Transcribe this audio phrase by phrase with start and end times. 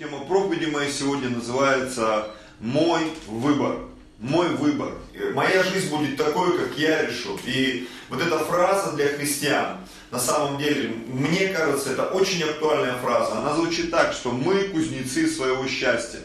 [0.00, 3.80] Тема проповеди моей сегодня называется «Мой выбор».
[4.18, 4.94] Мой выбор.
[5.34, 7.38] Моя жизнь будет такой, как я решу.
[7.44, 9.76] И вот эта фраза для христиан,
[10.10, 13.40] на самом деле, мне кажется, это очень актуальная фраза.
[13.40, 16.20] Она звучит так, что мы кузнецы своего счастья.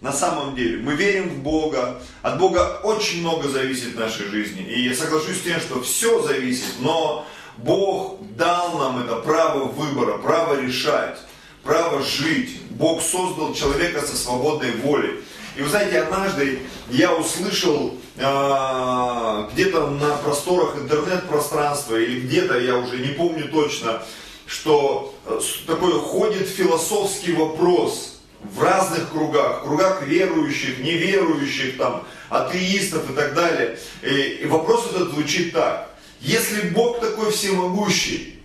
[0.00, 4.64] На самом деле, мы верим в Бога, от Бога очень много зависит в нашей жизни.
[4.64, 7.24] И я соглашусь с тем, что все зависит, но
[7.56, 11.20] Бог дал нам это право выбора, право решать
[11.62, 12.60] право жить.
[12.70, 15.20] Бог создал человека со свободной волей.
[15.56, 22.98] И вы знаете, однажды я услышал э, где-то на просторах интернет-пространства или где-то, я уже
[22.98, 24.02] не помню точно,
[24.46, 33.14] что э, такой ходит философский вопрос в разных кругах, кругах верующих, неверующих, там, атеистов и
[33.14, 33.78] так далее.
[34.02, 35.90] И вопрос этот звучит так.
[36.20, 38.41] Если Бог такой всемогущий,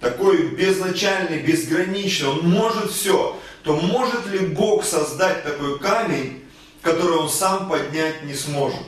[0.00, 6.44] такой безначальный, безграничный, он может все, то может ли Бог создать такой камень,
[6.82, 8.86] который он сам поднять не сможет?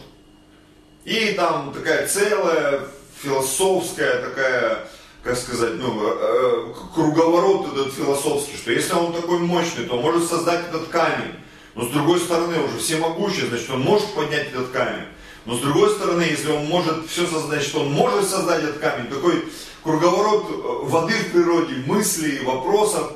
[1.04, 2.80] И там такая целая
[3.22, 4.88] философская такая,
[5.22, 10.28] как сказать, ну, э, круговорот этот философский, что если он такой мощный, то он может
[10.28, 11.34] создать этот камень.
[11.74, 15.06] Но с другой стороны, уже всемогущий, значит, он может поднять этот камень.
[15.44, 19.08] Но с другой стороны, если он может все создать, что он может создать этот камень,
[19.08, 19.44] такой
[19.82, 23.12] круговорот э, воды в природе, мыслей, вопросов.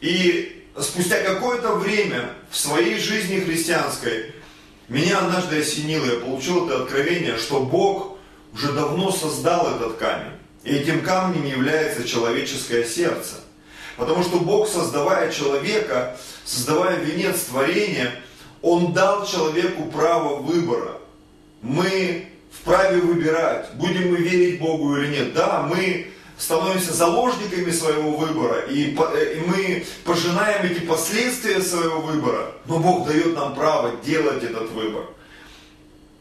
[0.00, 4.34] И спустя какое-то время в своей жизни христианской
[4.88, 8.18] меня однажды осенило, я получил это откровение, что Бог
[8.54, 10.32] уже давно создал этот камень.
[10.64, 13.36] И этим камнем является человеческое сердце.
[13.96, 18.12] Потому что Бог, создавая человека, создавая венец творения,
[18.62, 20.97] Он дал человеку право выбора.
[21.62, 25.34] Мы вправе выбирать, будем мы верить Богу или нет.
[25.34, 32.52] Да, мы становимся заложниками своего выбора, и, э, и мы пожинаем эти последствия своего выбора,
[32.66, 35.04] но Бог дает нам право делать этот выбор.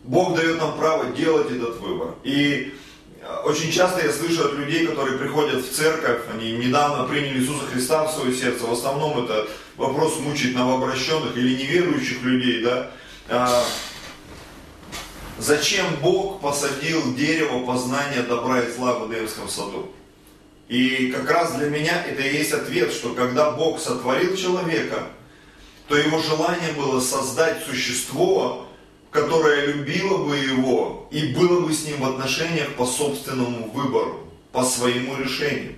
[0.04, 2.16] Бог дает нам право делать этот выбор.
[2.24, 2.74] И
[3.22, 7.66] э, очень часто я слышу от людей, которые приходят в церковь, они недавно приняли Иисуса
[7.72, 12.90] Христа в свое сердце, в основном это вопрос мучает новообращенных или неверующих людей, да,
[13.30, 13.64] а,
[15.40, 19.92] Зачем Бог посадил дерево познания добра и зла в Эдемском саду?
[20.68, 25.04] И как раз для меня это и есть ответ, что когда Бог сотворил человека,
[25.88, 28.66] то его желание было создать существо,
[29.12, 34.64] которое любило бы его и было бы с ним в отношениях по собственному выбору, по
[34.66, 35.76] своему решению.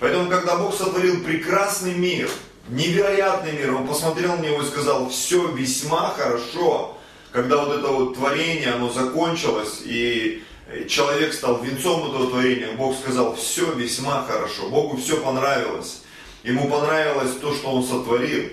[0.00, 2.30] Поэтому, когда Бог сотворил прекрасный мир,
[2.68, 6.96] невероятный мир, Он посмотрел на него и сказал, все весьма хорошо,
[7.32, 10.42] когда вот это вот творение, оно закончилось, и
[10.88, 16.02] человек стал венцом этого творения, Бог сказал, все весьма хорошо, Богу все понравилось.
[16.42, 18.50] Ему понравилось то, что он сотворил.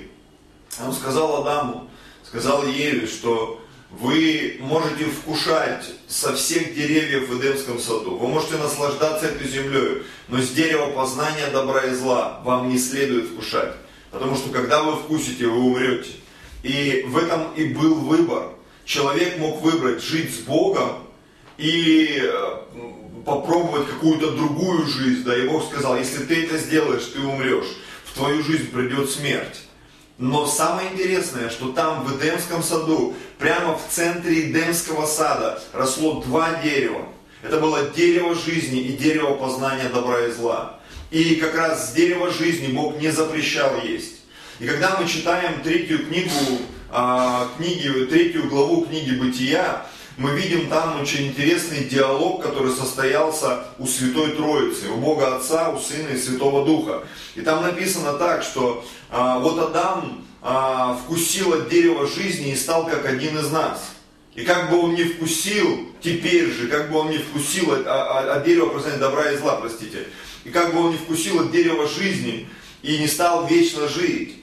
[0.85, 1.89] Он сказал Адаму,
[2.23, 8.17] сказал Еве, что вы можете вкушать со всех деревьев в Эдемском саду.
[8.17, 13.29] Вы можете наслаждаться этой землей, но с дерева познания добра и зла вам не следует
[13.29, 13.73] вкушать.
[14.11, 16.11] Потому что когда вы вкусите, вы умрете.
[16.61, 18.51] И в этом и был выбор
[18.89, 21.03] человек мог выбрать жить с Богом
[21.57, 22.57] или э,
[23.23, 27.67] попробовать какую-то другую жизнь, да, и Бог сказал, если ты это сделаешь, ты умрешь,
[28.05, 29.61] в твою жизнь придет смерть.
[30.17, 36.55] Но самое интересное, что там в Эдемском саду, прямо в центре Эдемского сада, росло два
[36.63, 37.05] дерева.
[37.43, 40.79] Это было дерево жизни и дерево познания добра и зла.
[41.11, 44.15] И как раз с дерева жизни Бог не запрещал есть.
[44.59, 46.31] И когда мы читаем третью книгу
[47.57, 49.85] книги, третью главу книги Бытия,
[50.19, 55.79] мы видим там очень интересный диалог, который состоялся у Святой Троицы, у Бога Отца, у
[55.79, 57.03] Сына и Святого Духа.
[57.35, 62.85] И там написано так, что а, вот Адам а, вкусил от дерева жизни и стал
[62.85, 63.91] как один из нас.
[64.35, 68.43] И как бы он не вкусил, теперь же, как бы он не вкусил от, от,
[68.43, 70.05] дерева познания добра и зла, простите,
[70.43, 72.49] и как бы он не вкусил от дерева жизни
[72.81, 74.38] и не стал вечно жить,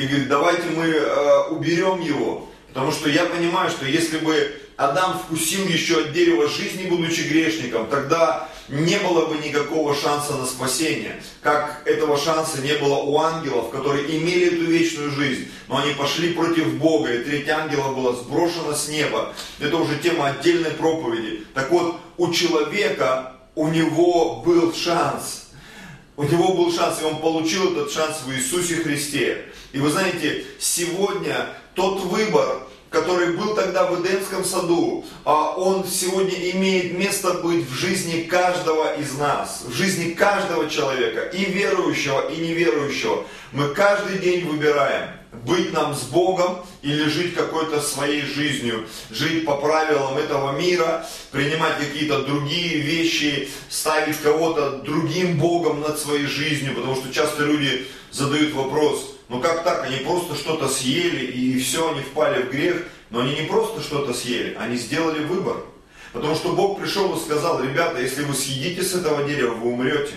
[0.00, 2.48] и говорит, давайте мы э, уберем его.
[2.68, 7.86] Потому что я понимаю, что если бы Адам вкусил еще от дерева жизни, будучи грешником,
[7.88, 11.20] тогда не было бы никакого шанса на спасение.
[11.42, 16.32] Как этого шанса не было у ангелов, которые имели эту вечную жизнь, но они пошли
[16.32, 19.34] против Бога, и треть ангела была сброшена с неба.
[19.58, 21.44] Это уже тема отдельной проповеди.
[21.52, 25.48] Так вот, у человека, у него был шанс.
[26.16, 29.46] У него был шанс, и он получил этот шанс в Иисусе Христе.
[29.72, 36.50] И вы знаете, сегодня тот выбор, который был тогда в Эдемском саду, а он сегодня
[36.50, 42.36] имеет место быть в жизни каждого из нас, в жизни каждого человека, и верующего, и
[42.36, 43.24] неверующего.
[43.52, 45.10] Мы каждый день выбираем,
[45.44, 51.78] быть нам с Богом или жить какой-то своей жизнью, жить по правилам этого мира, принимать
[51.78, 58.52] какие-то другие вещи, ставить кого-то другим Богом над своей жизнью, потому что часто люди задают
[58.54, 63.20] вопрос, ну как так, они просто что-то съели и все, они впали в грех, но
[63.20, 65.64] они не просто что-то съели, они сделали выбор.
[66.12, 70.14] Потому что Бог пришел и сказал, ребята, если вы съедите с этого дерева, вы умрете.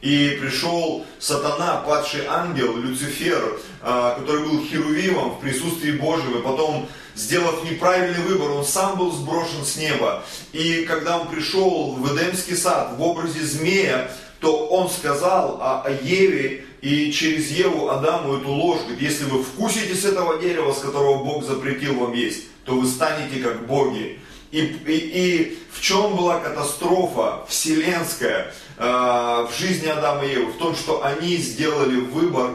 [0.00, 6.88] И пришел сатана, падший ангел, Люцифер, а, который был херувимом в присутствии Божьего, и потом,
[7.14, 10.24] сделав неправильный выбор, он сам был сброшен с неба.
[10.52, 14.10] И когда он пришел в Эдемский сад в образе змея,
[14.40, 19.94] то он сказал о Еве и через Еву Адаму эту ложь, говорит, если вы вкусите
[19.94, 24.20] с этого дерева, с которого Бог запретил вам есть, то вы станете как боги.
[24.52, 30.52] И, и, и в чем была катастрофа вселенская э, в жизни Адама и Евы?
[30.52, 32.52] В том, что они сделали выбор,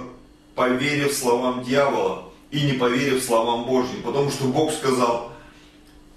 [0.56, 4.02] поверив словам дьявола и не поверив словам Божьим.
[4.04, 5.33] Потому что Бог сказал,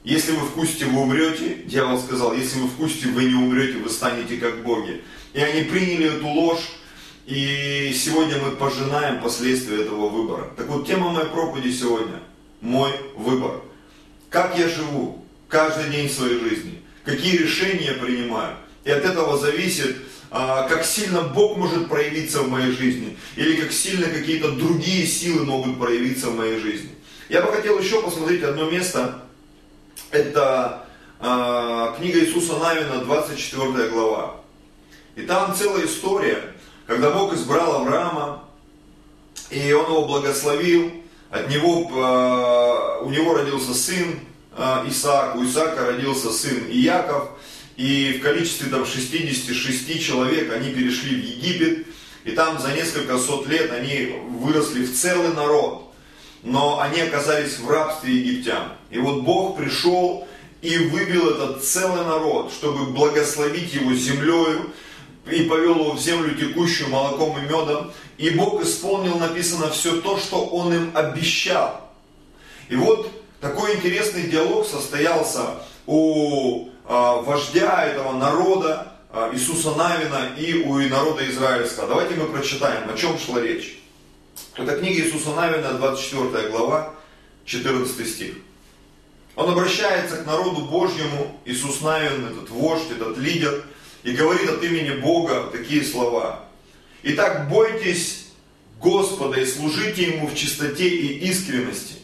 [0.07, 1.59] если вы вкусите, вы умрете.
[1.67, 5.03] Дьявол сказал, если вы вкусите, вы не умрете, вы станете как боги.
[5.35, 6.79] И они приняли эту ложь,
[7.27, 10.51] и сегодня мы пожинаем последствия этого выбора.
[10.57, 12.23] Так вот, тема моей проповеди сегодня–
[12.63, 13.61] мой выбор.
[14.31, 15.27] Как я живу?
[15.49, 18.57] каждый день своей жизни, какие решения я принимаю.
[18.85, 19.97] И от этого зависит,
[20.31, 25.45] а, как сильно Бог может проявиться в моей жизни, или как сильно какие-то другие силы
[25.45, 26.91] могут проявиться в моей жизни.
[27.29, 29.23] Я бы хотел еще посмотреть одно место.
[30.11, 30.87] Это
[31.21, 34.37] э, книга Иисуса Навина, 24 глава.
[35.17, 36.55] И там целая история,
[36.87, 38.45] когда Бог избрал Авраама,
[39.51, 40.93] и он его благословил,
[41.31, 44.21] от него, э, у него родился сын,
[44.59, 47.29] а, Исаак, у Исаака родился сын Иаков,
[47.77, 51.87] и в количестве там 66 человек они перешли в Египет,
[52.25, 55.93] и там за несколько сот лет они выросли в целый народ,
[56.43, 58.76] но они оказались в рабстве египтян.
[58.91, 60.27] И вот Бог пришел
[60.63, 64.73] и вывел этот целый народ, чтобы благословить его землею,
[65.31, 67.93] и повел его в землю, текущую молоком и медом.
[68.17, 71.91] И Бог исполнил, написано, все то, что Он им обещал.
[72.69, 73.11] И вот
[73.41, 75.57] такой интересный диалог состоялся
[75.87, 81.89] у а, вождя этого народа, а, Иисуса Навина и у народа израильского.
[81.89, 83.81] Давайте мы прочитаем, о чем шла речь.
[84.57, 86.95] Это книга Иисуса Навина, 24 глава,
[87.45, 88.35] 14 стих.
[89.37, 93.65] Он обращается к народу Божьему, Иисус Навин, этот вождь, этот лидер,
[94.03, 96.47] и говорит от имени Бога такие слова.
[97.03, 98.29] Итак, бойтесь
[98.81, 101.97] Господа и служите Ему в чистоте и искренности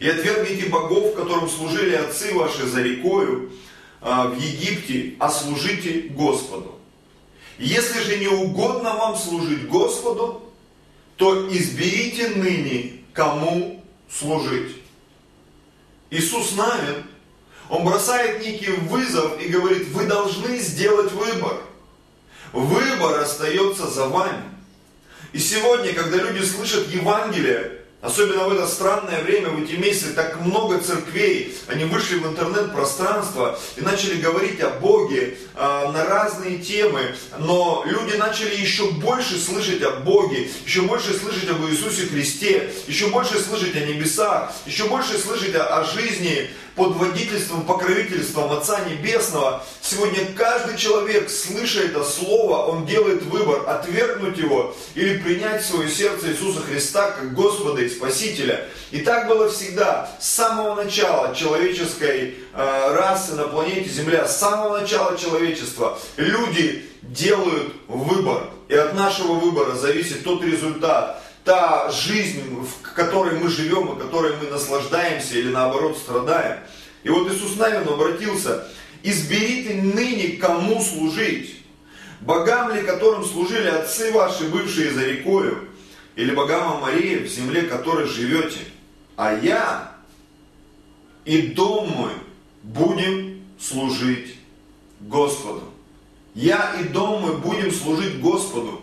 [0.00, 3.52] и отвергните богов, которым служили отцы ваши за рекою
[4.00, 6.78] а, в Египте, а служите Господу.
[7.58, 10.42] Если же не угодно вам служить Господу,
[11.16, 14.79] то изберите ныне, кому служить.
[16.10, 17.04] Иисус Навин,
[17.68, 21.56] он бросает некий вызов и говорит, вы должны сделать выбор.
[22.52, 24.42] Выбор остается за вами.
[25.32, 30.40] И сегодня, когда люди слышат Евангелие, Особенно в это странное время, в эти месяцы, так
[30.40, 37.14] много церквей, они вышли в интернет-пространство и начали говорить о Боге э, на разные темы,
[37.38, 43.08] но люди начали еще больше слышать о Боге, еще больше слышать об Иисусе Христе, еще
[43.08, 49.62] больше слышать о небесах, еще больше слышать о, о жизни под водительством, покровительством Отца Небесного.
[49.80, 55.90] Сегодня каждый человек, слыша это слово, он делает выбор, отвергнуть его или принять в свое
[55.90, 58.68] сердце Иисуса Христа как Господа и Спасителя.
[58.90, 64.80] И так было всегда, с самого начала человеческой э, расы на планете Земля, с самого
[64.80, 65.98] начала человечества.
[66.16, 68.44] Люди делают выбор.
[68.68, 74.36] И от нашего выбора зависит тот результат, та жизнь, в которой мы живем и которой
[74.36, 76.60] мы наслаждаемся или наоборот страдаем.
[77.02, 78.68] И вот Иисус Навин обратился,
[79.02, 81.64] изберите ныне кому служить.
[82.20, 85.68] Богам ли, которым служили отцы ваши, бывшие за рекою,
[86.14, 88.60] или богам Марии, в земле которой живете.
[89.16, 89.92] А я
[91.24, 92.12] и дом мой
[92.62, 94.36] будем служить
[95.00, 95.64] Господу.
[96.32, 98.79] Я и дом мой будем служить Господу.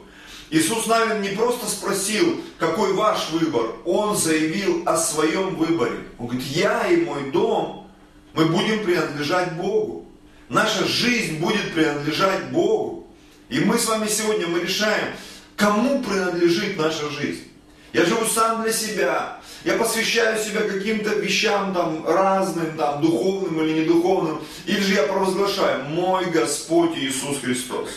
[0.50, 6.08] Иисус Навин не просто спросил, какой ваш выбор, Он заявил о своем выборе.
[6.18, 7.90] Он говорит, я и мой дом,
[8.34, 10.06] мы будем принадлежать Богу.
[10.48, 13.08] Наша жизнь будет принадлежать Богу.
[13.50, 15.14] И мы с вами сегодня мы решаем,
[15.58, 17.44] кому принадлежит наша жизнь.
[17.92, 19.40] Я живу сам для себя.
[19.66, 24.42] Я посвящаю себя каким-то вещам там разным, там, духовным или недуховным.
[24.66, 27.90] Или же я провозглашаю, мой Господь Иисус Христос.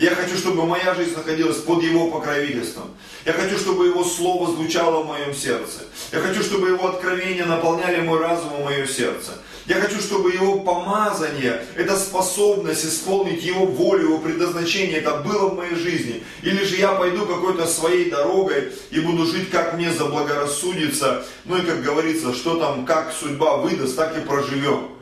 [0.00, 2.84] Я хочу, чтобы моя жизнь находилась под Его покровительством.
[3.26, 5.80] Я хочу, чтобы Его Слово звучало в моем сердце.
[6.10, 9.32] Я хочу, чтобы Его откровения наполняли мой разум и мое сердце.
[9.66, 15.56] Я хочу, чтобы Его помазание, эта способность исполнить Его волю, Его предназначение, это было в
[15.56, 16.24] моей жизни.
[16.42, 21.26] Или же я пойду какой-то своей дорогой и буду жить, как мне заблагорассудится.
[21.44, 24.92] Ну и как говорится, что там, как судьба выдаст, так и проживем.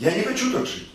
[0.00, 0.90] Я не хочу так жить.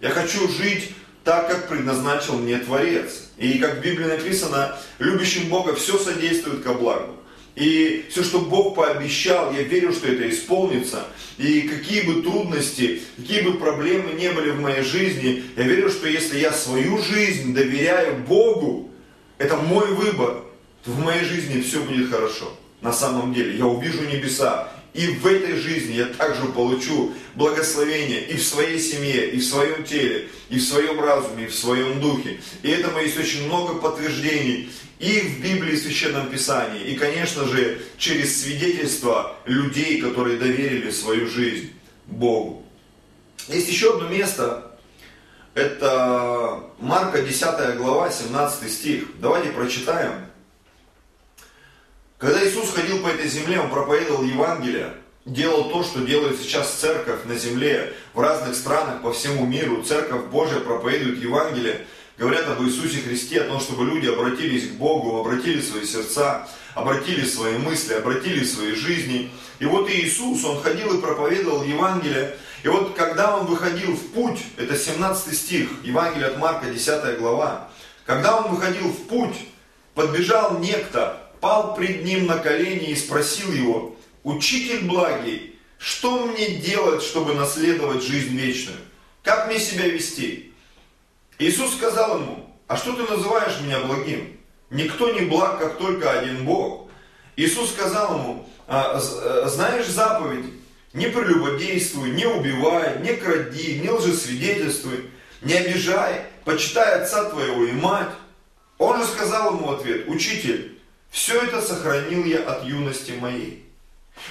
[0.00, 0.90] Я хочу жить
[1.24, 3.28] так, как предназначил мне Творец.
[3.36, 7.14] И как в Библии написано, любящим Бога все содействует ко благу.
[7.54, 11.04] И все, что Бог пообещал, я верю, что это исполнится.
[11.38, 16.06] И какие бы трудности, какие бы проблемы не были в моей жизни, я верю, что
[16.06, 18.90] если я свою жизнь доверяю Богу,
[19.38, 20.44] это мой выбор,
[20.84, 22.52] то в моей жизни все будет хорошо.
[22.80, 28.36] На самом деле, я увижу небеса, и в этой жизни я также получу благословение и
[28.36, 32.40] в своей семье, и в своем теле, и в своем разуме, и в своем духе.
[32.62, 37.46] И этому есть очень много подтверждений и в Библии, и в Священном Писании, и, конечно
[37.46, 41.72] же, через свидетельства людей, которые доверили свою жизнь
[42.06, 42.64] Богу.
[43.48, 44.78] Есть еще одно место,
[45.54, 49.04] это Марка 10 глава, 17 стих.
[49.20, 50.27] Давайте прочитаем.
[52.18, 54.92] Когда Иисус ходил по этой земле, Он проповедовал Евангелие,
[55.24, 59.84] делал то, что делает сейчас церковь на земле, в разных странах по всему миру.
[59.84, 61.86] Церковь Божия проповедует Евангелие,
[62.18, 67.24] говорят об Иисусе Христе, о том, чтобы люди обратились к Богу, обратили свои сердца, обратили
[67.24, 69.30] свои мысли, обратили свои жизни.
[69.60, 72.36] И вот Иисус, Он ходил и проповедовал Евангелие.
[72.64, 77.68] И вот когда Он выходил в путь, это 17 стих, Евангелие от Марка, 10 глава,
[78.04, 79.36] когда Он выходил в путь,
[79.94, 87.02] подбежал некто, пал пред ним на колени и спросил его, «Учитель благий, что мне делать,
[87.02, 88.78] чтобы наследовать жизнь вечную?
[89.22, 90.52] Как мне себя вести?»
[91.38, 94.38] Иисус сказал ему, «А что ты называешь меня благим?
[94.70, 96.88] Никто не благ, как только один Бог».
[97.36, 100.46] Иисус сказал ему, «А, э, «Знаешь заповедь,
[100.92, 105.10] не прелюбодействуй, не убивай, не кради, не лжесвидетельствуй,
[105.42, 108.10] не обижай, почитай отца твоего и мать».
[108.78, 110.77] Он же сказал ему в ответ, «Учитель,
[111.10, 113.64] все это сохранил я от юности моей.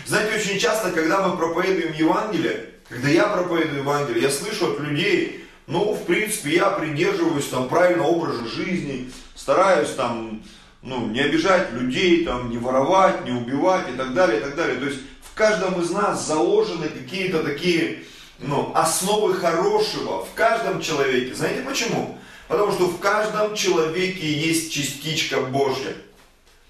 [0.05, 5.45] Знаете, очень часто, когда мы проповедуем Евангелие, когда я проповедую Евангелие, я слышу от людей,
[5.65, 10.41] ну, в принципе, я придерживаюсь там правильного образа жизни, стараюсь там,
[10.81, 14.77] ну, не обижать людей, там, не воровать, не убивать и так далее, и так далее.
[14.77, 18.03] То есть в каждом из нас заложены какие-то такие,
[18.39, 21.35] ну, основы хорошего в каждом человеке.
[21.35, 22.17] Знаете почему?
[22.47, 25.93] Потому что в каждом человеке есть частичка Божья.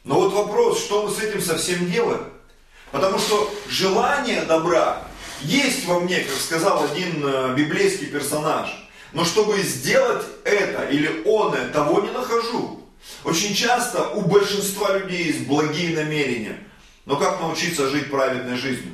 [0.07, 2.23] Но вот вопрос, что мы с этим совсем делаем?
[2.91, 5.03] Потому что желание добра
[5.41, 8.69] есть во мне, как сказал один э, библейский персонаж.
[9.11, 12.85] Но чтобы сделать это или он это, того не нахожу.
[13.25, 16.57] Очень часто у большинства людей есть благие намерения.
[17.05, 18.93] Но как научиться жить праведной жизнью?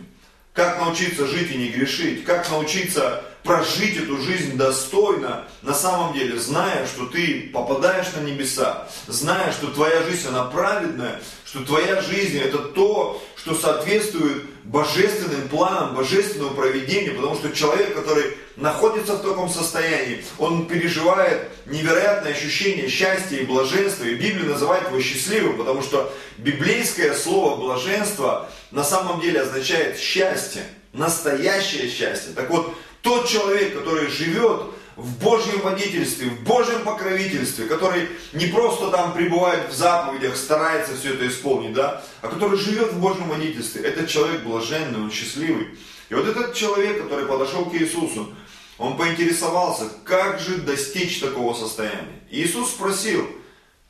[0.53, 2.25] Как научиться жить и не грешить?
[2.25, 8.87] Как научиться прожить эту жизнь достойно, на самом деле, зная, что ты попадаешь на небеса,
[9.07, 15.95] зная, что твоя жизнь, она праведная, что твоя жизнь это то, что соответствует божественным планам,
[15.95, 23.37] божественному проведению, потому что человек, который находится в таком состоянии, он переживает невероятное ощущение счастья
[23.37, 29.41] и блаженства, и Библия называет его счастливым, потому что библейское слово блаженство на самом деле
[29.41, 32.31] означает счастье, настоящее счастье.
[32.33, 34.63] Так вот, тот человек, который живет
[34.95, 41.13] в Божьем водительстве, в Божьем покровительстве, который не просто там пребывает в заповедях, старается все
[41.13, 45.77] это исполнить, да, а который живет в Божьем водительстве, этот человек блаженный, он счастливый.
[46.09, 48.33] И вот этот человек, который подошел к Иисусу,
[48.77, 52.21] он поинтересовался, как же достичь такого состояния.
[52.29, 53.27] И Иисус спросил,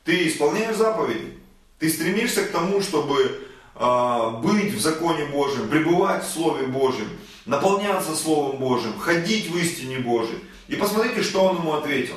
[0.03, 1.37] ты исполняешь заповеди?
[1.77, 3.41] Ты стремишься к тому, чтобы
[3.75, 7.09] э, быть в законе Божьем, пребывать в Слове Божьем,
[7.45, 10.39] наполняться Словом Божьим, ходить в истине Божьей.
[10.67, 12.15] И посмотрите, что он ему ответил.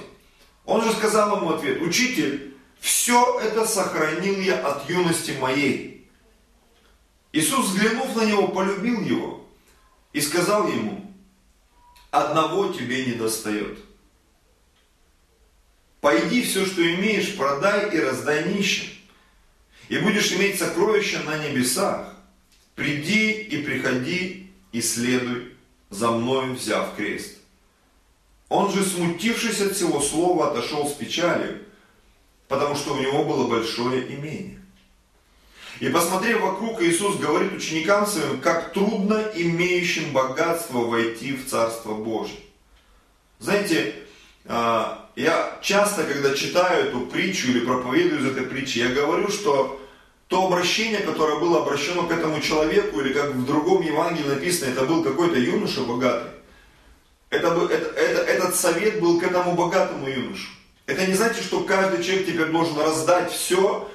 [0.65, 6.09] Он же сказал ему ответ, учитель, все это сохранил я от юности моей.
[7.33, 9.47] Иисус, взглянув на него, полюбил его
[10.13, 11.13] и сказал ему,
[12.11, 13.79] одного тебе не достает.
[16.01, 18.87] Пойди все, что имеешь, продай и раздай нищим,
[19.89, 22.15] и будешь иметь сокровища на небесах.
[22.75, 24.46] Приди и приходи
[24.77, 25.55] и следуй
[25.89, 27.39] за мною, взяв крест.
[28.51, 31.63] Он же, смутившись от всего слова, отошел с печалью,
[32.47, 34.61] потому что у него было большое имение.
[35.81, 42.41] И посмотрев вокруг, Иисус говорит ученикам своим, как трудно имеющим богатство войти в Царство Божие.
[43.39, 43.95] Знаете,
[44.45, 49.81] а, я часто, когда читаю эту притчу или проповедую из этой притчи, я говорю, что
[50.29, 54.85] то обращение, которое было обращено к этому человеку, или как в другом Евангелии написано, это
[54.85, 56.31] был какой-то юноша богатый.
[57.31, 60.49] Это, это, это, этот совет был к этому богатому юношу.
[60.87, 63.89] Это не значит, что каждый человек теперь должен раздать все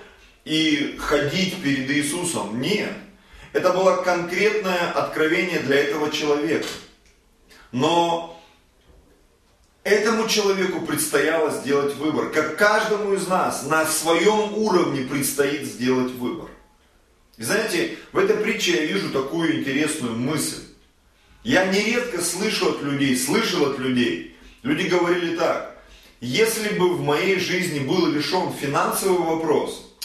[0.43, 2.61] и ходить перед Иисусом.
[2.61, 2.91] Нет.
[3.53, 6.67] Это было конкретное откровение для этого человека.
[7.71, 8.40] Но
[9.83, 12.29] Этому человеку предстояло сделать выбор.
[12.29, 16.49] Как каждому из нас на своем уровне предстоит сделать выбор.
[17.37, 20.61] И знаете, в этой притче я вижу такую интересную мысль.
[21.43, 24.37] Я нередко слышу от людей, слышал от людей.
[24.61, 25.75] Люди говорили так.
[26.19, 29.95] Если бы в моей жизни был решен финансовый вопрос,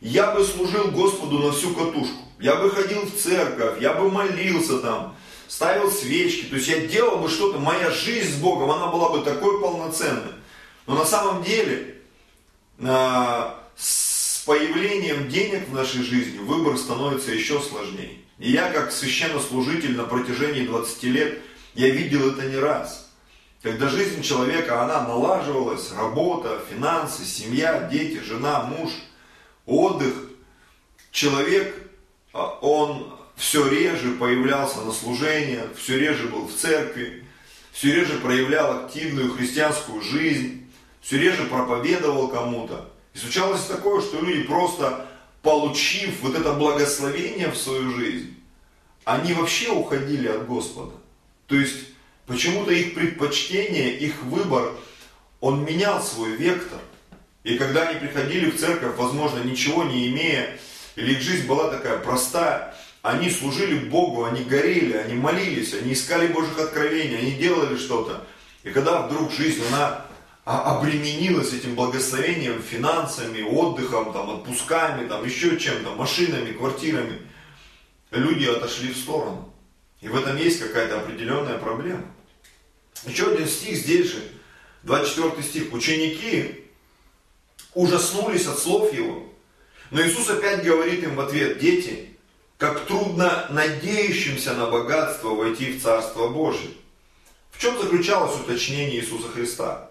[0.00, 2.16] я бы служил Господу на всю катушку.
[2.40, 5.17] Я бы ходил в церковь, я бы молился там,
[5.48, 9.24] ставил свечки, то есть я делал бы что-то, моя жизнь с Богом, она была бы
[9.24, 10.32] такой полноценной.
[10.86, 11.96] Но на самом деле,
[12.80, 18.18] а, с появлением денег в нашей жизни выбор становится еще сложнее.
[18.38, 21.38] И я как священнослужитель на протяжении 20 лет,
[21.74, 23.10] я видел это не раз.
[23.62, 28.90] Когда жизнь человека, она налаживалась, работа, финансы, семья, дети, жена, муж,
[29.66, 30.14] отдых,
[31.10, 31.74] человек,
[32.32, 37.24] а, он все реже появлялся на служениях, все реже был в церкви,
[37.72, 40.68] все реже проявлял активную христианскую жизнь,
[41.00, 42.90] все реже проповедовал кому-то.
[43.14, 45.06] И случалось такое, что люди просто
[45.42, 48.34] получив вот это благословение в свою жизнь,
[49.04, 50.96] они вообще уходили от Господа.
[51.46, 51.76] То есть
[52.26, 54.74] почему-то их предпочтение, их выбор,
[55.40, 56.80] он менял свой вектор.
[57.44, 60.58] И когда они приходили в церковь, возможно, ничего не имея,
[60.96, 62.74] или их жизнь была такая простая,
[63.08, 68.26] они служили Богу, они горели, они молились, они искали Божьих откровений, они делали что-то.
[68.64, 70.04] И когда вдруг жизнь, она
[70.44, 77.22] обременилась этим благословением, финансами, отдыхом, там, отпусками, там, еще чем-то, машинами, квартирами,
[78.10, 79.54] люди отошли в сторону.
[80.02, 82.04] И в этом есть какая-то определенная проблема.
[83.06, 84.22] Еще один стих здесь же,
[84.82, 85.72] 24 стих.
[85.72, 86.66] Ученики
[87.72, 89.32] ужаснулись от слов его.
[89.90, 92.17] Но Иисус опять говорит им в ответ, дети,
[92.58, 96.72] как трудно надеющимся на богатство войти в Царство Божие.
[97.52, 99.90] В чем заключалось уточнение Иисуса Христа?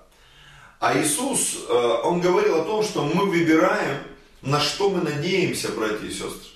[0.79, 4.03] А Иисус, э, Он говорил о том, что мы выбираем,
[4.41, 6.51] на что мы надеемся, братья и сестры.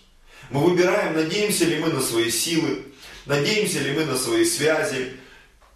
[0.50, 2.84] Мы выбираем, надеемся ли мы на свои силы,
[3.26, 5.14] надеемся ли мы на свои связи,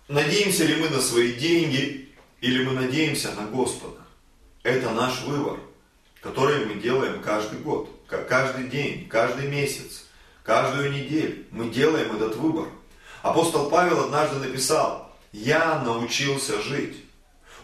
[0.10, 2.10] надеемся ли мы на свои деньги,
[2.42, 4.02] или мы надеемся на Господа.
[4.64, 5.60] Это наш выбор,
[6.22, 10.05] который мы делаем каждый год, каждый день, каждый месяц.
[10.46, 12.68] Каждую неделю мы делаем этот выбор.
[13.24, 16.98] Апостол Павел однажды написал, я научился жить.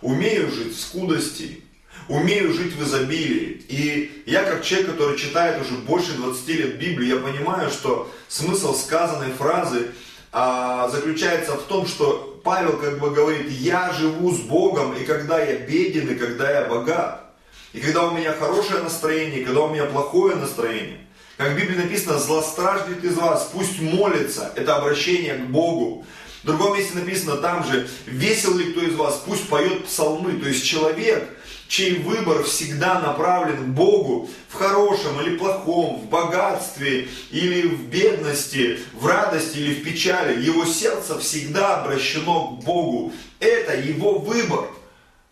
[0.01, 1.63] Умею жить в скудости,
[2.09, 3.63] умею жить в изобилии.
[3.69, 8.73] И я как человек, который читает уже больше 20 лет Библию, я понимаю, что смысл
[8.73, 9.91] сказанной фразы
[10.31, 15.39] а, заключается в том, что Павел как бы говорит, я живу с Богом, и когда
[15.39, 17.31] я беден, и когда я богат.
[17.73, 21.07] И когда у меня хорошее настроение, и когда у меня плохое настроение.
[21.41, 24.51] Как в Библии написано, злостраждет из вас, пусть молится.
[24.55, 26.05] Это обращение к Богу.
[26.43, 30.33] В другом месте написано там же, весел ли кто из вас, пусть поет псалмы.
[30.33, 31.27] То есть человек,
[31.67, 38.77] чей выбор всегда направлен к Богу, в хорошем или плохом, в богатстве или в бедности,
[38.93, 43.13] в радости или в печали, его сердце всегда обращено к Богу.
[43.39, 44.67] Это его выбор.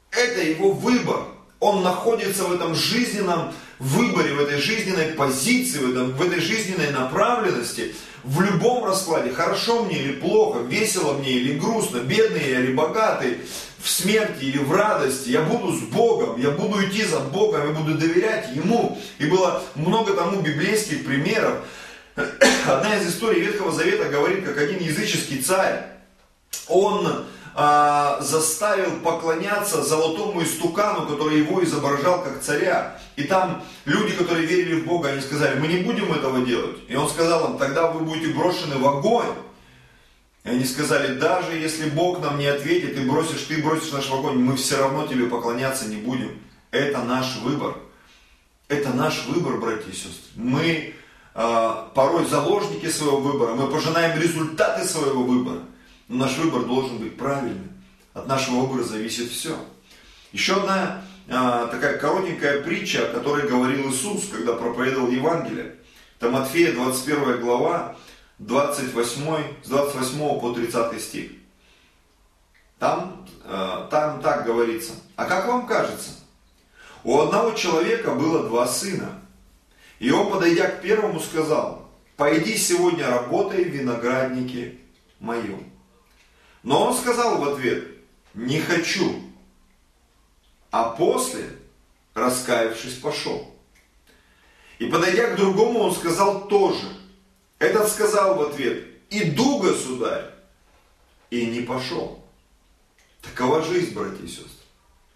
[0.09, 1.19] Это его выбор.
[1.59, 6.91] Он находится в этом жизненном выборе, в этой жизненной позиции, в, этом, в этой жизненной
[6.91, 13.37] направленности, в любом раскладе, хорошо мне или плохо, весело мне или грустно, бедный или богатый,
[13.81, 17.73] в смерти или в радости, я буду с Богом, я буду идти за Богом, я
[17.73, 18.99] буду доверять Ему.
[19.19, 21.59] И было много тому библейских примеров.
[22.67, 25.83] Одна из историй Ветхого Завета говорит, как один языческий царь,
[26.67, 32.99] он а, заставил поклоняться золотому истукану, который его изображал как царя.
[33.15, 36.77] И там люди, которые верили в Бога, они сказали, мы не будем этого делать.
[36.88, 39.35] И он сказал им, тогда вы будете брошены в огонь.
[40.43, 44.13] И они сказали, даже если Бог нам не ответит, и бросишь, ты бросишь наш в
[44.13, 46.39] огонь, мы все равно тебе поклоняться не будем.
[46.71, 47.75] Это наш выбор.
[48.69, 50.31] Это наш выбор, братья и сестры.
[50.35, 50.93] Мы
[51.33, 55.63] э, порой заложники своего выбора, мы пожинаем результаты своего выбора.
[56.09, 57.69] Но наш выбор должен быть правильным.
[58.13, 59.55] От нашего выбора зависит все.
[60.33, 65.75] Еще одна а, такая коротенькая притча, о которой говорил Иисус, когда проповедовал Евангелие.
[66.19, 67.95] Это Матфея 21 глава,
[68.39, 71.31] 28, с 28 по 30 стих.
[72.79, 74.93] Там, э, там так говорится.
[75.15, 76.11] А как вам кажется?
[77.03, 79.21] У одного человека было два сына.
[79.99, 84.77] И он, подойдя к первому, сказал, пойди сегодня работай в винограднике
[85.19, 85.68] моем.
[86.63, 87.87] Но он сказал в ответ,
[88.33, 89.21] не хочу.
[90.71, 91.49] А после,
[92.13, 93.55] раскаявшись, пошел.
[94.77, 96.87] И подойдя к другому, он сказал тоже.
[97.59, 100.25] Этот сказал в ответ, иду, государь,
[101.29, 102.23] и не пошел.
[103.21, 104.45] Такова жизнь, братья и сестры.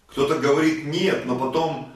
[0.08, 1.92] Кто-то говорит нет, но потом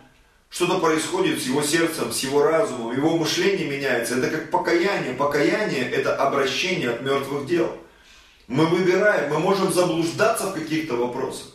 [0.48, 4.16] что-то происходит с его сердцем, с его разумом, его мышление меняется.
[4.16, 5.12] Это как покаяние.
[5.12, 7.76] Покаяние– это обращение от мертвых дел.
[8.48, 11.48] Мы выбираем, мы можем заблуждаться в каких-то вопросах.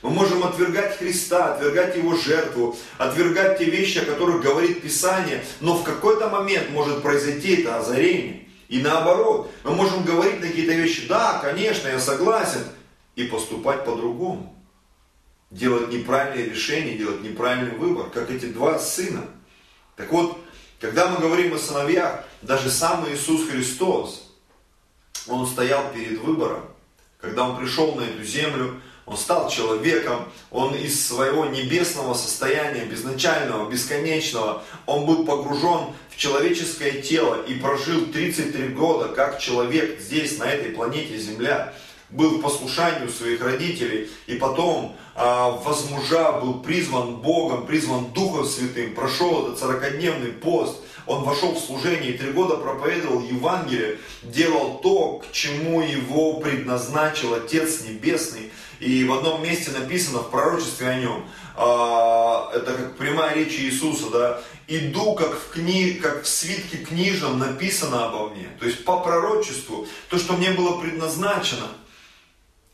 [0.00, 5.76] Мы можем отвергать Христа, отвергать Его жертву, отвергать те вещи, о которых говорит Писание, но
[5.76, 8.48] в какой-то момент может произойти это озарение.
[8.68, 12.62] И наоборот, мы можем говорить на какие-то вещи, да, конечно, я согласен,
[13.14, 14.54] и поступать по-другому.
[15.50, 19.26] Делать неправильные решения, делать неправильный выбор, как эти два сына.
[19.96, 20.38] Так вот,
[20.80, 24.27] когда мы говорим о сыновьях, даже сам Иисус Христос,
[25.28, 26.64] Он стоял перед выбором.
[27.20, 33.68] Когда Он пришел на эту землю, он стал человеком, он из своего небесного состояния, безначального,
[33.70, 40.44] бесконечного, он был погружен в человеческое тело и прожил 33 года как человек здесь, на
[40.44, 41.72] этой планете Земля.
[42.10, 48.94] Был в послушанию своих родителей и потом, а, возмужа, был призван Богом, призван Духом Святым,
[48.94, 55.18] прошел этот 40-дневный пост, он вошел в служение и три года проповедовал Евангелие, делал то,
[55.18, 58.52] к чему его предназначил Отец Небесный.
[58.78, 64.10] И в одном месте написано в пророчестве о нем, а, это как прямая речь Иисуса,
[64.10, 65.94] да, иду, как в, кни...
[65.94, 68.48] как в свитке книжном написано обо мне.
[68.60, 71.66] То есть по пророчеству, то, что мне было предназначено,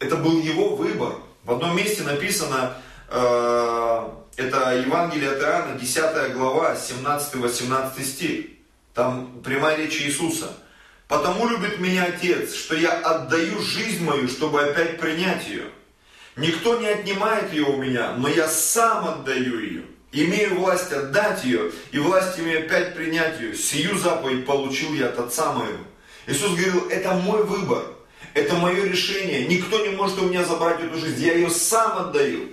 [0.00, 1.14] это был его выбор.
[1.44, 2.76] В одном месте написано,
[3.08, 8.46] э, это Евангелие от Иоанна, 10 глава, 17-18 стих.
[8.94, 10.52] Там прямая речь Иисуса.
[11.08, 15.64] «Потому любит меня Отец, что я отдаю жизнь мою, чтобы опять принять ее».
[16.36, 19.82] Никто не отнимает ее у меня, но я сам отдаю ее.
[20.10, 23.54] Имею власть отдать ее, и власть имею опять принять ее.
[23.54, 25.84] Сию заповедь получил я от Отца моего.
[26.26, 27.84] Иисус говорил, это мой выбор,
[28.32, 29.46] это мое решение.
[29.46, 32.48] Никто не может у меня забрать эту жизнь, я ее сам отдаю.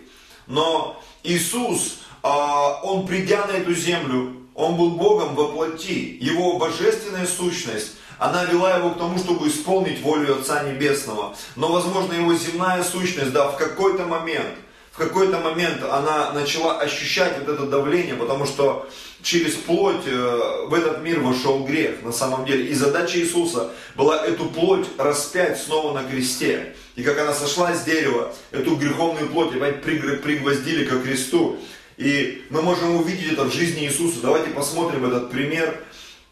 [0.47, 6.17] Но Иисус, а, Он придя на эту землю, Он был Богом во плоти.
[6.19, 11.35] Его божественная сущность она вела его к тому, чтобы исполнить волю Отца Небесного.
[11.55, 14.53] Но, возможно, его земная сущность, да, в какой-то момент,
[14.91, 18.87] в какой-то момент она начала ощущать вот это давление, потому что
[19.23, 22.67] через плоть э, в этот мир вошел грех на самом деле.
[22.67, 26.75] И задача Иисуса была эту плоть распять снова на кресте.
[26.95, 31.57] И как она сошла с дерева, эту греховную плоть опять пригвоздили ко кресту.
[31.97, 34.19] И мы можем увидеть это в жизни Иисуса.
[34.21, 35.79] Давайте посмотрим этот пример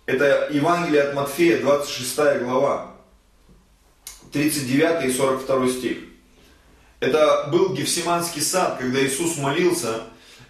[0.10, 2.95] это Евангелие от Матфея, 26 глава,
[4.32, 5.98] 39 и 42 стих.
[7.00, 10.06] Это был Гефсиманский сад, когда Иисус молился,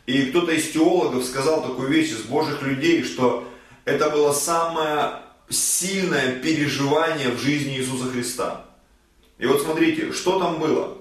[0.06, 3.52] и кто-то из теологов сказал такую вещь из Божьих людей, что
[3.84, 8.65] это было самое сильное переживание в жизни Иисуса Христа.
[9.39, 10.97] И вот смотрите, что там было.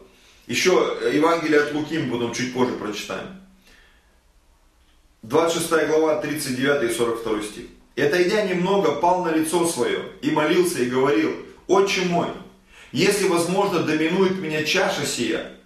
[0.47, 0.71] Еще
[1.13, 3.41] Евангелие от Луки мы потом чуть позже прочитаем.
[5.23, 7.65] 26 глава, 39 и 42 стих.
[7.97, 11.35] И отойдя немного, пал на лицо свое и молился и говорил,
[11.67, 12.29] «Отче мой,
[12.93, 15.57] если возможно, доминует меня чаша сия,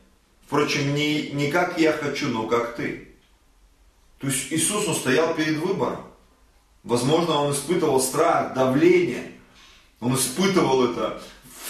[0.47, 3.09] впрочем, не, не как я хочу, но как ты».
[4.19, 6.07] То есть Иисус, он стоял перед выбором.
[6.85, 9.33] Возможно, он испытывал страх, давление.
[10.01, 11.23] Он испытывал это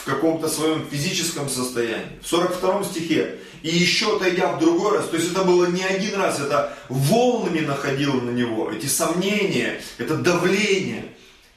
[0.02, 2.18] в каком-то своем физическом состоянии.
[2.22, 3.38] В 42 стихе.
[3.62, 7.60] И еще отойдя в другой раз, то есть это было не один раз, это волнами
[7.60, 11.04] находило на него, эти сомнения, это давление.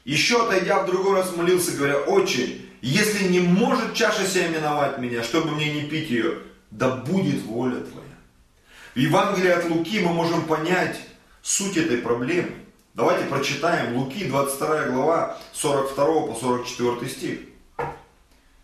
[0.04, 5.24] Еще отойдя в другой раз молился, говоря, очень, если не может чаша себя миновать меня,
[5.24, 6.38] чтобы мне не пить ее,
[6.70, 8.06] да будет воля Твоя.
[8.94, 11.00] В Евангелии от Луки мы можем понять
[11.42, 12.52] суть этой проблемы.
[12.94, 17.38] Давайте прочитаем Луки, 22 глава, 42 по 44 стих.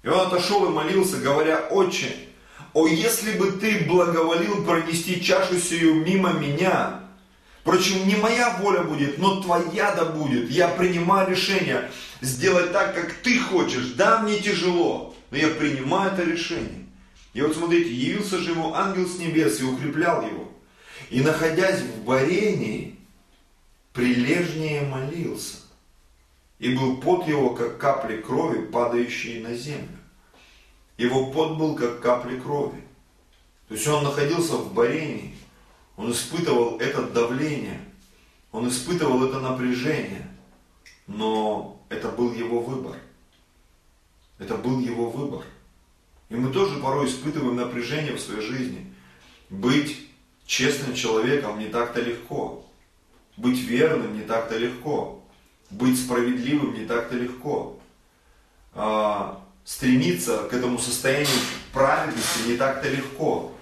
[0.03, 2.15] И он отошел и молился, говоря, «Отче,
[2.73, 7.03] о, если бы ты благоволил пронести чашу сию мимо меня,
[7.63, 10.51] Впрочем, не моя воля будет, но твоя да будет.
[10.51, 13.93] Я принимаю решение сделать так, как ты хочешь.
[13.93, 16.87] Да, мне тяжело, но я принимаю это решение.
[17.35, 20.53] И вот смотрите, явился же ему ангел с небес и укреплял его.
[21.11, 22.99] И находясь в варении,
[23.93, 25.62] прилежнее молился
[26.63, 29.99] и был пот его, как капли крови, падающие на землю.
[30.97, 32.81] Его пот был, как капли крови.
[33.67, 35.35] То есть он находился в борении,
[35.97, 37.81] он испытывал это давление,
[38.53, 40.25] он испытывал это напряжение,
[41.09, 42.97] но это был его выбор.
[44.39, 45.45] Это был его выбор.
[46.29, 48.95] И мы тоже порой испытываем напряжение в своей жизни.
[49.51, 49.99] Быть
[50.47, 52.65] честным человеком не так-то легко.
[53.37, 55.22] Быть верным не так-то легко.
[55.73, 57.79] Быть справедливым не так-то легко.
[58.75, 61.29] А, стремиться к этому состоянию
[61.73, 63.53] праведности не так-то легко.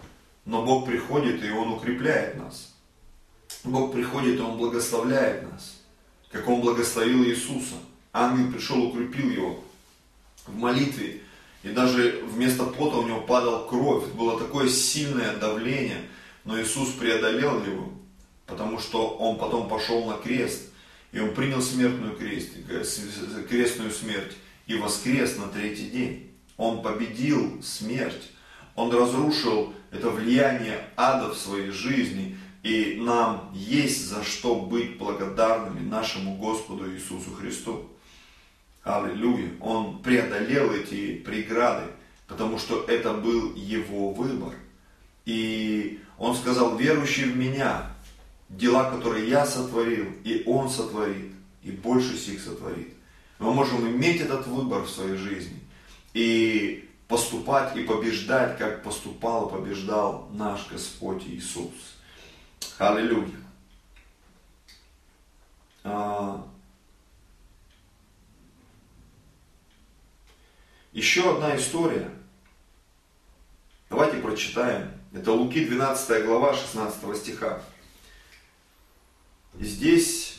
[0.44, 2.74] Но Бог приходит и Он укрепляет нас.
[3.64, 5.80] Бог приходит и Он благословляет нас.
[6.30, 7.76] Как Он благословил Иисуса.
[8.12, 9.64] Ангел пришел, укрепил его
[10.46, 11.22] в молитве
[11.62, 14.06] и даже вместо пота у него падала кровь.
[14.14, 16.02] Было такое сильное давление.
[16.44, 17.90] Но Иисус преодолел его,
[18.46, 20.69] потому что Он потом пошел на крест.
[21.12, 22.50] И Он принял смертную крест,
[23.48, 26.30] крестную смерть и воскрес на третий день.
[26.56, 28.30] Он победил смерть.
[28.76, 32.36] Он разрушил это влияние ада в своей жизни.
[32.62, 37.90] И нам есть за что быть благодарными нашему Господу Иисусу Христу.
[38.84, 39.50] Аллилуйя.
[39.60, 41.90] Он преодолел эти преграды,
[42.28, 44.54] потому что это был его выбор.
[45.24, 47.89] И он сказал, верующий в меня,
[48.50, 51.32] дела, которые я сотворил, и он сотворит,
[51.62, 52.92] и больше сих сотворит.
[53.38, 55.58] Мы можем иметь этот выбор в своей жизни
[56.12, 61.70] и поступать и побеждать, как поступал и побеждал наш Господь Иисус.
[62.78, 63.40] Аллилуйя.
[65.84, 66.46] А,
[70.92, 72.10] Еще одна история.
[73.88, 74.90] Давайте прочитаем.
[75.12, 77.62] Это Луки 12 глава 16 стиха.
[79.60, 80.38] Здесь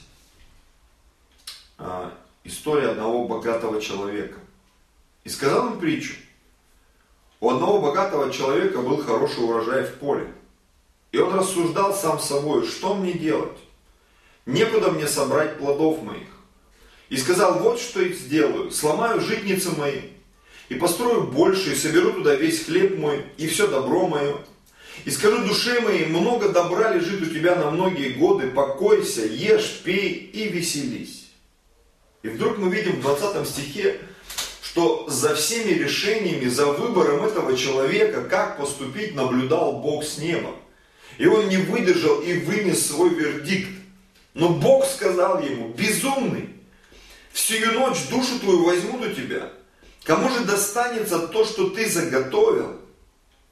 [1.77, 2.11] а,
[2.43, 4.39] история одного богатого человека.
[5.23, 6.15] И сказал им притчу.
[7.39, 10.33] У одного богатого человека был хороший урожай в поле.
[11.11, 13.57] И он рассуждал сам собой, что мне делать?
[14.47, 16.27] Некуда мне собрать плодов моих.
[17.09, 20.01] И сказал, вот что я сделаю, сломаю житницы мои,
[20.69, 24.37] и построю больше, и соберу туда весь хлеб мой, и все добро мое.
[25.05, 30.09] И скажу душе моей, много добра лежит у тебя на многие годы, покойся, ешь, пей
[30.11, 31.29] и веселись.
[32.23, 33.99] И вдруг мы видим в 20 стихе,
[34.61, 40.55] что за всеми решениями, за выбором этого человека, как поступить, наблюдал Бог с неба.
[41.17, 43.69] И он не выдержал и вынес свой вердикт.
[44.33, 46.49] Но Бог сказал ему, безумный,
[47.33, 49.51] всю ночь душу твою возьмут у тебя,
[50.03, 52.80] Кому же достанется то, что ты заготовил?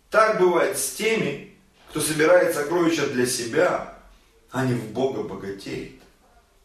[0.10, 1.56] Так бывает с теми,
[1.90, 3.94] кто собирает сокровища для себя,
[4.52, 6.02] а не в Бога богатеет.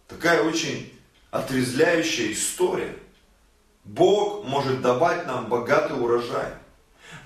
[0.09, 0.93] Такая очень
[1.31, 2.97] отрезвляющая история.
[3.85, 6.55] Бог может давать нам богатый урожай.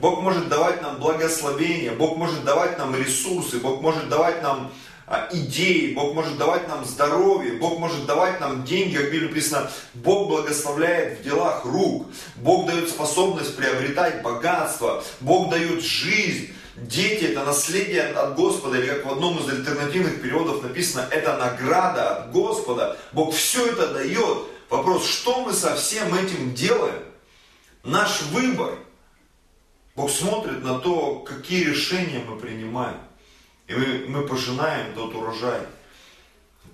[0.00, 4.72] Бог может давать нам благословение, Бог может давать нам ресурсы, Бог может давать нам
[5.32, 10.28] идеи, Бог может давать нам здоровье, Бог может давать нам деньги, как Библия написано, Бог
[10.28, 18.04] благословляет в делах рук, Бог дает способность приобретать богатство, Бог дает жизнь, Дети это наследие
[18.04, 22.96] от Господа, или как в одном из альтернативных переводов написано, это награда от Господа.
[23.12, 24.44] Бог все это дает.
[24.70, 27.02] Вопрос, что мы со всем этим делаем?
[27.82, 28.78] Наш выбор.
[29.96, 32.98] Бог смотрит на то, какие решения мы принимаем.
[33.68, 35.60] И мы, мы пожинаем тот урожай,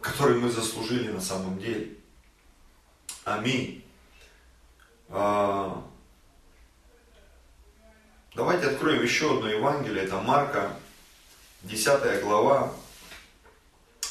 [0.01, 1.91] который мы заслужили на самом деле.
[3.25, 3.85] Аминь.
[5.09, 5.85] А,
[8.37, 10.05] давайте откроем еще одно Евангелие.
[10.05, 10.77] Это Марка,
[11.63, 12.73] 10 глава,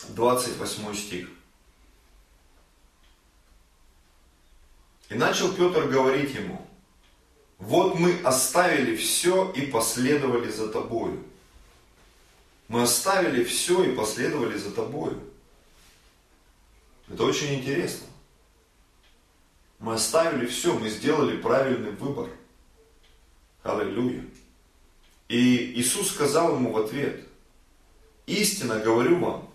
[0.10, 1.30] 28 стих.
[5.08, 6.68] И начал Петр говорить ему,
[7.60, 11.24] вот мы оставили все и последовали за тобою.
[12.68, 15.20] Мы оставили все и последовали за тобою.
[17.10, 18.08] Это очень интересно.
[19.80, 22.30] Мы оставили все, мы сделали правильный выбор.
[23.64, 24.26] Аллилуйя.
[25.28, 27.26] И Иисус сказал ему в ответ,
[28.26, 29.50] истинно говорю вам,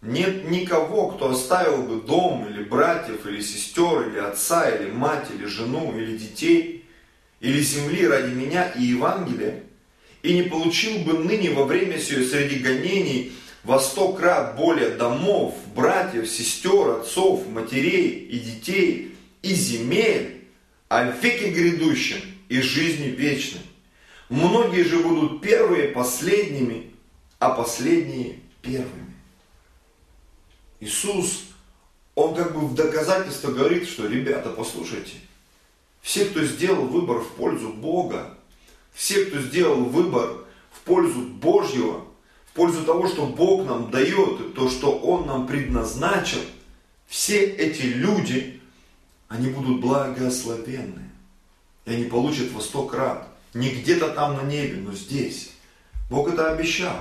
[0.00, 5.44] нет никого, кто оставил бы дом, или братьев, или сестер, или отца, или мать, или
[5.44, 6.88] жену, или детей,
[7.40, 9.64] или земли ради меня и Евангелия,
[10.22, 15.54] и не получил бы ныне во время сие среди гонений во сто крат более домов,
[15.74, 20.44] братьев, сестер, отцов, матерей и детей, и земель,
[20.88, 23.60] а в веке грядущем и жизни вечной.
[24.28, 26.90] Многие же будут первые последними,
[27.38, 29.14] а последние первыми.
[30.80, 31.44] Иисус,
[32.14, 35.16] Он как бы в доказательство говорит, что, ребята, послушайте,
[36.00, 38.38] все, кто сделал выбор в пользу Бога,
[38.92, 42.04] все, кто сделал выбор в пользу Божьего,
[42.46, 46.40] в пользу того, что Бог нам дает, и то, что Он нам предназначил,
[47.06, 48.60] все эти люди,
[49.28, 51.10] они будут благословенны.
[51.86, 53.28] И они получат во сто крат.
[53.54, 55.50] Не где-то там на небе, но здесь.
[56.08, 56.96] Бог это обещал.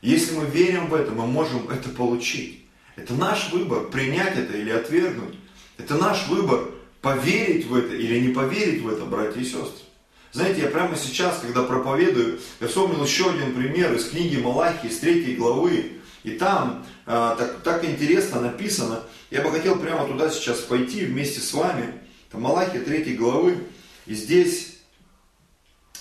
[0.00, 2.64] Если мы верим в это, мы можем это получить.
[2.96, 5.36] Это наш выбор, принять это или отвергнуть.
[5.78, 9.84] Это наш выбор, поверить в это или не поверить в это, братья и сестры.
[10.32, 14.98] Знаете, я прямо сейчас, когда проповедую, я вспомнил еще один пример из книги Малахии, из
[14.98, 15.98] третьей главы.
[16.22, 21.40] И там а, так, так интересно написано, я бы хотел прямо туда сейчас пойти вместе
[21.40, 22.00] с вами.
[22.28, 23.58] Это Малахия третьей главы.
[24.06, 24.78] И здесь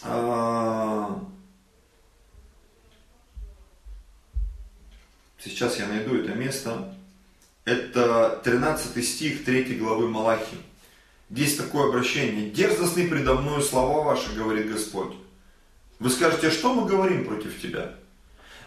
[0.02, 1.22] а,
[5.44, 6.96] сейчас я найду это место.
[7.66, 10.71] Это 13 стих 3 главы Малахии.
[11.32, 12.50] Здесь такое обращение.
[12.50, 15.14] Дерзостны предо мною слова ваши, говорит Господь.
[16.00, 17.96] Вы скажете, «А что мы говорим против тебя?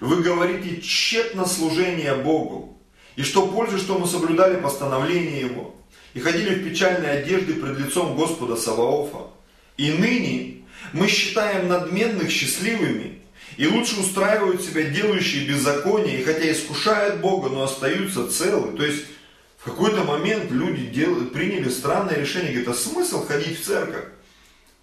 [0.01, 2.81] Вы говорите тщетно служение Богу.
[3.17, 5.75] И что пользы, что мы соблюдали постановление Его.
[6.15, 9.31] И ходили в печальной одежде пред лицом Господа Саваофа.
[9.77, 13.21] И ныне мы считаем надменных счастливыми,
[13.57, 18.77] и лучше устраивают себя делающие беззаконие, и хотя искушают Бога, но остаются целы.
[18.77, 19.05] То есть
[19.65, 24.05] какой-то момент люди делают, приняли странное решение, говорят, а смысл ходить в церковь?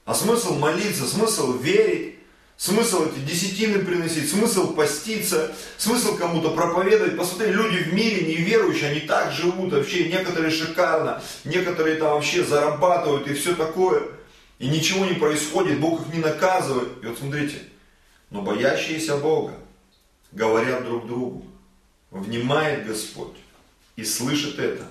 [0.06, 2.16] А смысл молиться, смысл верить,
[2.58, 7.16] смысл эти десятины приносить, смысл поститься, смысл кому-то проповедовать.
[7.16, 13.28] Посмотри, люди в мире неверующие, они так живут вообще, некоторые шикарно, некоторые там вообще зарабатывают
[13.28, 14.04] и все такое.
[14.58, 16.90] И ничего не происходит, Бог их не наказывает.
[17.04, 17.60] И вот смотрите,
[18.32, 19.54] но боящиеся Бога
[20.32, 21.46] говорят друг другу,
[22.10, 23.41] внимает Господь
[24.02, 24.88] и слышит это.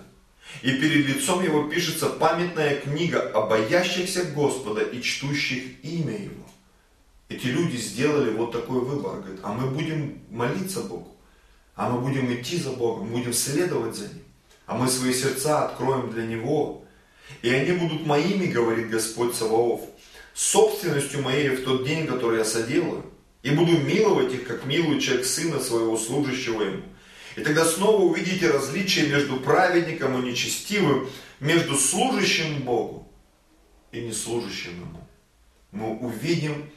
[0.63, 6.47] И перед лицом его пишется памятная книга о боящихся Господа и чтущих имя Его.
[7.29, 9.21] Эти люди сделали вот такой выбор.
[9.21, 11.17] Говорят, а мы будем молиться Богу,
[11.77, 14.23] а мы будем идти за Богом, будем следовать за Ним,
[14.67, 16.85] а мы свои сердца откроем для Него.
[17.43, 19.83] И они будут моими, говорит Господь Саваоф,
[20.35, 23.05] собственностью моей в тот день, который я соделаю.
[23.43, 26.83] И буду миловать их, как милует человек сына своего служащего ему.
[27.41, 31.09] И тогда снова увидите различие между праведником и нечестивым,
[31.41, 33.11] между служащим Богу
[33.93, 35.09] и неслужащим Ему.
[35.73, 36.69] Мы увидим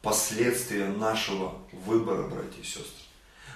[0.00, 3.04] последствия нашего выбора, братья и сестры.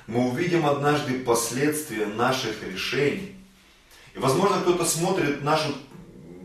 [0.07, 3.37] Мы увидим однажды последствия наших решений.
[4.15, 5.75] И возможно кто-то смотрит нашу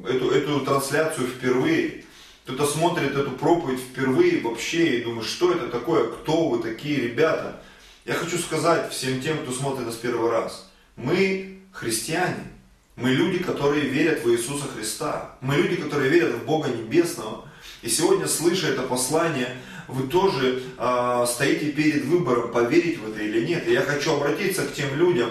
[0.08, 2.06] эту, эту трансляцию впервые,
[2.46, 7.62] кто-то смотрит эту проповедь впервые вообще и думает, что это такое, кто вы такие ребята.
[8.06, 12.52] Я хочу сказать всем тем, кто смотрит нас первый раз, мы христиане,
[12.96, 17.48] мы люди, которые верят в Иисуса Христа, мы люди, которые верят в Бога Небесного.
[17.82, 19.56] И сегодня, слыша это послание,
[19.88, 23.68] вы тоже э, стоите перед выбором, поверить в это или нет.
[23.68, 25.30] И я хочу обратиться к тем людям,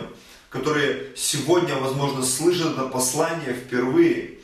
[0.49, 4.39] которые сегодня, возможно, слышат это послание впервые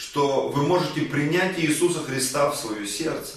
[0.00, 3.36] что вы можете принять Иисуса Христа в свое сердце.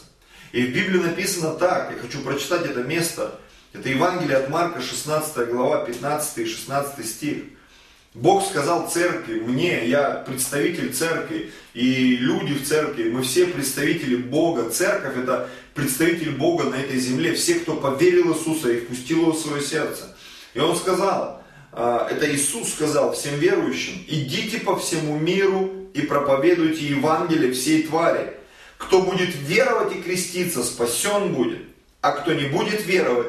[0.53, 3.39] И в Библии написано так, я хочу прочитать это место,
[3.73, 7.37] это Евангелие от Марка, 16 глава, 15 и 16 стих.
[8.13, 14.69] Бог сказал церкви, мне, я представитель церкви, и люди в церкви, мы все представители Бога.
[14.69, 19.39] Церковь это представитель Бога на этой земле, все, кто поверил Иисуса и впустил его в
[19.39, 20.15] свое сердце.
[20.53, 26.85] И он сказал, а, это Иисус сказал всем верующим, идите по всему миру и проповедуйте
[26.85, 28.33] Евангелие всей твари.
[28.77, 31.63] Кто будет веровать и креститься, спасен будет,
[32.01, 33.27] а кто не будет веровать,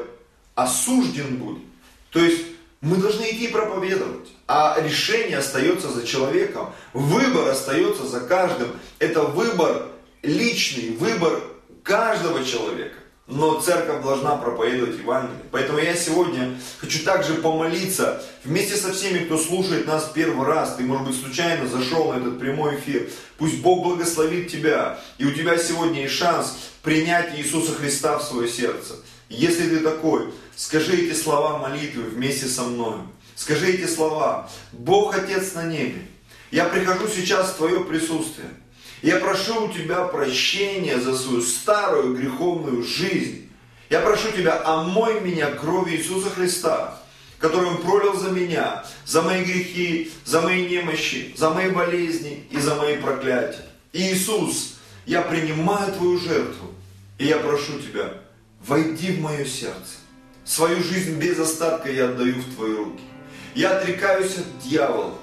[0.55, 1.63] осужден будет.
[2.11, 2.43] То есть
[2.81, 8.69] мы должны идти проповедовать, а решение остается за человеком, выбор остается за каждым.
[8.99, 9.87] Это выбор
[10.21, 11.41] личный, выбор
[11.83, 12.95] каждого человека.
[13.27, 15.41] Но церковь должна проповедовать Евангелие.
[15.49, 20.75] Поэтому я сегодня хочу также помолиться вместе со всеми, кто слушает нас первый раз.
[20.75, 23.09] Ты, может быть, случайно зашел на этот прямой эфир.
[23.39, 24.99] Пусть Бог благословит тебя.
[25.17, 28.93] И у тебя сегодня есть шанс принять Иисуса Христа в свое сердце.
[29.27, 32.97] Если ты такой, скажи эти слова молитвы вместе со мной.
[33.35, 34.49] Скажи эти слова.
[34.71, 36.01] Бог Отец на небе.
[36.51, 38.49] Я прихожу сейчас в Твое присутствие.
[39.01, 43.49] Я прошу у Тебя прощения за свою старую греховную жизнь.
[43.89, 46.97] Я прошу Тебя, омой меня кровью Иисуса Христа,
[47.39, 52.57] который Он пролил за меня, за мои грехи, за мои немощи, за мои болезни и
[52.57, 53.65] за мои проклятия.
[53.93, 54.75] Иисус,
[55.05, 56.73] я принимаю Твою жертву,
[57.17, 58.13] и я прошу Тебя,
[58.65, 60.04] войди в мое сердце.
[60.45, 63.01] Свою жизнь без остатка я отдаю в Твои руки.
[63.55, 65.15] Я отрекаюсь от дьявола.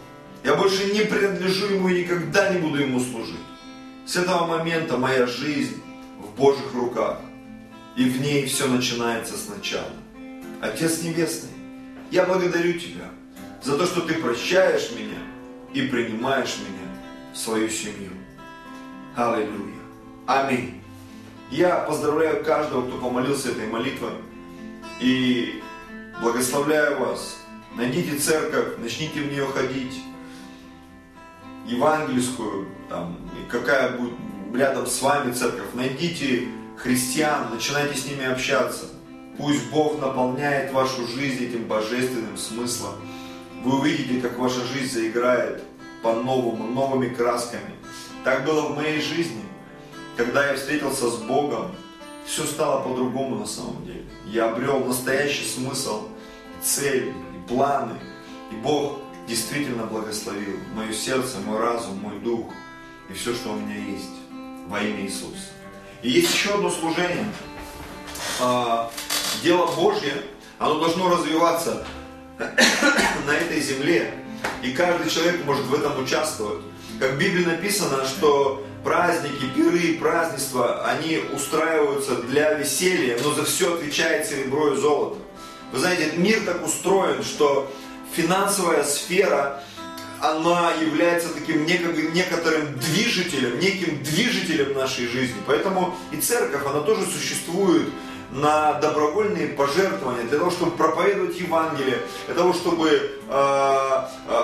[0.43, 3.37] Я больше не принадлежу ему и никогда не буду ему служить.
[4.05, 5.81] С этого момента моя жизнь
[6.18, 7.20] в Божьих руках.
[7.97, 9.93] и в ней все начинается сначала.
[10.61, 11.51] Отец Небесный,
[12.11, 13.05] я благодарю Тебя
[13.62, 15.18] за то, что Ты прощаешь меня
[15.75, 16.89] и принимаешь меня
[17.33, 18.11] в свою семью.
[19.14, 19.83] Аллилуйя.
[20.27, 20.83] Аминь.
[21.51, 24.12] Я поздравляю каждого, кто помолился этой молитвой.
[25.03, 25.61] И
[26.21, 27.37] благословляю вас.
[27.75, 30.01] Найдите церковь, начните в нее ходить.
[31.67, 33.19] Евангельскую, там,
[33.51, 34.15] какая будет
[34.55, 35.67] рядом с вами церковь.
[35.75, 36.47] Найдите
[36.77, 38.85] христиан, начинайте с ними общаться.
[39.39, 42.95] Пусть Бог наполняет вашу жизнь этим божественным смыслом.
[43.65, 45.65] Вы увидите, как ваша жизнь заиграет
[46.05, 47.75] по-новому, новыми красками.
[48.23, 49.43] Так было в моей жизни.
[50.17, 51.73] Когда я встретился с Богом,
[52.27, 54.05] все стало по-другому на самом деле.
[54.27, 56.09] Я обрел настоящий смысл,
[56.62, 57.99] цель и планы.
[58.51, 62.47] И Бог действительно благословил мое сердце, мой разум, мой дух
[63.09, 64.11] и все, что у меня есть
[64.68, 65.51] во имя Иисуса.
[66.03, 67.27] И есть еще одно служение.
[68.41, 68.91] А,
[69.43, 70.14] дело Божье,
[70.59, 71.87] оно должно развиваться
[72.39, 74.14] на этой земле.
[74.62, 76.62] И каждый человек может в этом участвовать.
[77.01, 83.74] Как в Библии написано, что праздники, пиры, празднества, они устраиваются для веселья, но за все
[83.74, 85.18] отвечает серебро и золото.
[85.72, 87.72] Вы знаете, мир так устроен, что
[88.14, 89.62] финансовая сфера,
[90.20, 95.36] она является таким некоторым движителем, неким движителем нашей жизни.
[95.47, 97.88] Поэтому и церковь, она тоже существует
[98.33, 104.43] на добровольные пожертвования для того, чтобы проповедовать Евангелие, для того, чтобы э, э,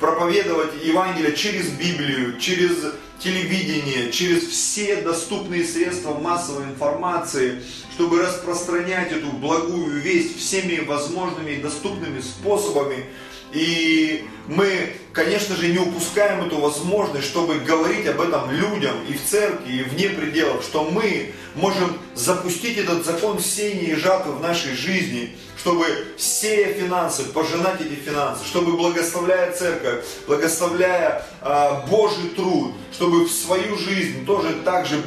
[0.00, 2.72] проповедовать Евангелие через Библию, через
[3.20, 7.62] телевидение, через все доступные средства массовой информации,
[7.94, 13.06] чтобы распространять эту благую весть всеми возможными и доступными способами.
[13.52, 19.24] И мы, конечно же, не упускаем эту возможность, чтобы говорить об этом людям и в
[19.24, 24.74] церкви, и вне пределов, что мы можем запустить этот закон сеяния и жатвы в нашей
[24.74, 25.86] жизни, чтобы
[26.16, 33.76] сея финансы, пожинать эти финансы, чтобы благословляя церковь, благословляя э, Божий труд, чтобы в свою
[33.76, 35.02] жизнь тоже также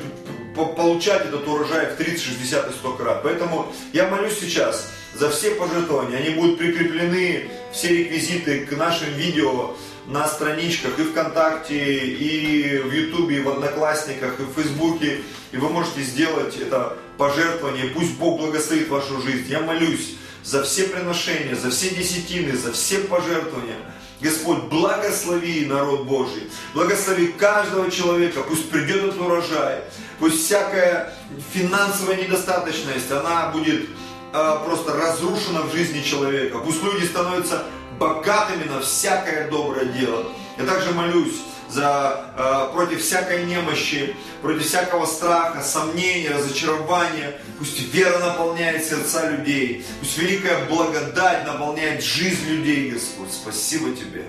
[0.55, 3.23] получать этот урожай в 30, 60 и 100 крат.
[3.23, 6.17] Поэтому я молюсь сейчас за все пожертвования.
[6.17, 9.75] Они будут прикреплены, все реквизиты к нашим видео
[10.07, 15.21] на страничках и ВКонтакте, и в Ютубе, и в Одноклассниках, и в Фейсбуке.
[15.51, 17.87] И вы можете сделать это пожертвование.
[17.87, 19.45] Пусть Бог благословит вашу жизнь.
[19.49, 23.77] Я молюсь за все приношения, за все десятины, за все пожертвования.
[24.21, 26.43] Господь, благослови народ Божий,
[26.75, 29.79] благослови каждого человека, пусть придет этот урожай,
[30.19, 31.11] пусть всякая
[31.51, 33.89] финансовая недостаточность, она будет
[34.33, 37.63] э, просто разрушена в жизни человека, пусть люди становятся
[37.99, 40.25] богатыми на всякое доброе дело.
[40.57, 47.39] Я также молюсь за, э, против всякой немощи, против всякого страха, сомнения, разочарования.
[47.59, 49.85] Пусть вера наполняет сердца людей.
[49.99, 53.31] Пусть великая благодать наполняет жизнь людей, Господь.
[53.31, 54.25] Спасибо Тебе.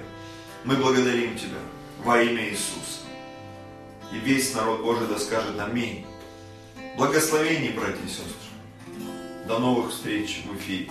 [0.65, 1.59] Мы благодарим Тебя
[2.05, 3.03] во имя Иисуса.
[4.13, 6.07] И весь народ Божий да скажет Аминь.
[6.97, 8.42] Благословений, братья и сестры.
[9.47, 10.89] До новых встреч в эфире.